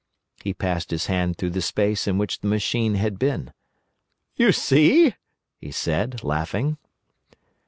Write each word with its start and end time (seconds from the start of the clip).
He 0.41 0.55
passed 0.55 0.89
his 0.89 1.05
hand 1.05 1.37
through 1.37 1.51
the 1.51 1.61
space 1.61 2.07
in 2.07 2.17
which 2.17 2.39
the 2.39 2.47
machine 2.47 2.95
had 2.95 3.19
been. 3.19 3.53
"You 4.35 4.51
see?" 4.51 5.13
he 5.59 5.69
said, 5.71 6.23
laughing. 6.23 6.79